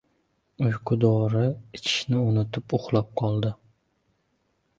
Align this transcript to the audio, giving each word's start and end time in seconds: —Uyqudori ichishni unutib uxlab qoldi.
—Uyqudori 0.67 1.43
ichishni 1.79 2.23
unutib 2.31 2.75
uxlab 2.79 3.13
qoldi. 3.23 3.53